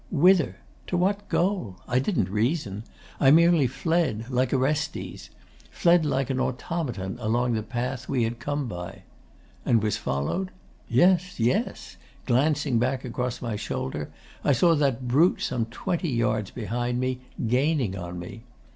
'Whither? 0.09 0.55
To 0.87 0.97
what 0.97 1.29
goal? 1.29 1.75
I 1.87 1.99
didn't 1.99 2.27
reason. 2.31 2.85
I 3.19 3.29
merely 3.29 3.67
fled 3.67 4.25
like 4.31 4.51
Orestes; 4.51 5.29
fled 5.69 6.07
like 6.07 6.31
an 6.31 6.39
automaton 6.39 7.19
along 7.19 7.53
the 7.53 7.61
path 7.61 8.09
we 8.09 8.23
had 8.23 8.39
come 8.39 8.67
by. 8.67 9.03
And 9.63 9.83
was 9.83 9.97
followed? 9.97 10.49
Yes, 10.89 11.39
yes. 11.39 11.97
Glancing 12.25 12.79
back 12.79 13.05
across 13.05 13.43
my 13.43 13.55
shoulder, 13.55 14.09
I 14.43 14.53
saw 14.53 14.73
that 14.73 15.07
brute 15.07 15.39
some 15.39 15.67
twenty 15.67 16.09
yards 16.09 16.49
behind 16.49 16.99
me, 16.99 17.19
gaining 17.45 17.95
on 17.95 18.17
me. 18.17 18.41